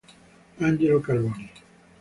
[0.67, 1.45] Angelo Carboni